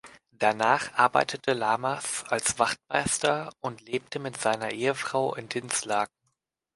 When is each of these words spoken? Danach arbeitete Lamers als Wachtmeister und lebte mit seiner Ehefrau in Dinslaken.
Danach 0.31 0.95
arbeitete 0.95 1.53
Lamers 1.53 2.23
als 2.27 2.57
Wachtmeister 2.57 3.51
und 3.59 3.81
lebte 3.87 4.17
mit 4.17 4.35
seiner 4.35 4.71
Ehefrau 4.71 5.35
in 5.35 5.47
Dinslaken. 5.47 6.17